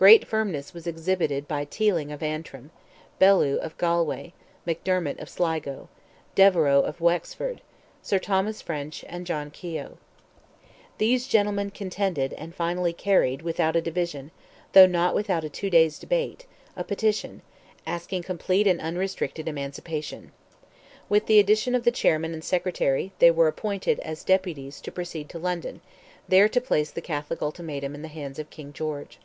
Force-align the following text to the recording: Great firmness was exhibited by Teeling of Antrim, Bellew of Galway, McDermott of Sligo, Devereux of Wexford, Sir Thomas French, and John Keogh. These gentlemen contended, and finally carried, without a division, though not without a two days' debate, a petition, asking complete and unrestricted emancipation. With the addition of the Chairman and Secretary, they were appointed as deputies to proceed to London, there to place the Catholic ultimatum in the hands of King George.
Great 0.00 0.26
firmness 0.26 0.72
was 0.72 0.86
exhibited 0.86 1.46
by 1.46 1.62
Teeling 1.62 2.10
of 2.10 2.22
Antrim, 2.22 2.70
Bellew 3.18 3.56
of 3.60 3.76
Galway, 3.76 4.32
McDermott 4.66 5.20
of 5.20 5.28
Sligo, 5.28 5.90
Devereux 6.34 6.80
of 6.80 7.02
Wexford, 7.02 7.60
Sir 8.00 8.18
Thomas 8.18 8.62
French, 8.62 9.04
and 9.10 9.26
John 9.26 9.50
Keogh. 9.50 9.98
These 10.96 11.28
gentlemen 11.28 11.68
contended, 11.68 12.32
and 12.38 12.54
finally 12.54 12.94
carried, 12.94 13.42
without 13.42 13.76
a 13.76 13.82
division, 13.82 14.30
though 14.72 14.86
not 14.86 15.14
without 15.14 15.44
a 15.44 15.50
two 15.50 15.68
days' 15.68 15.98
debate, 15.98 16.46
a 16.78 16.82
petition, 16.82 17.42
asking 17.86 18.22
complete 18.22 18.66
and 18.66 18.80
unrestricted 18.80 19.48
emancipation. 19.48 20.32
With 21.10 21.26
the 21.26 21.38
addition 21.38 21.74
of 21.74 21.84
the 21.84 21.90
Chairman 21.90 22.32
and 22.32 22.42
Secretary, 22.42 23.12
they 23.18 23.30
were 23.30 23.48
appointed 23.48 23.98
as 24.00 24.24
deputies 24.24 24.80
to 24.80 24.90
proceed 24.90 25.28
to 25.28 25.38
London, 25.38 25.82
there 26.26 26.48
to 26.48 26.58
place 26.62 26.90
the 26.90 27.02
Catholic 27.02 27.42
ultimatum 27.42 27.94
in 27.94 28.00
the 28.00 28.08
hands 28.08 28.38
of 28.38 28.48
King 28.48 28.72
George. 28.72 29.18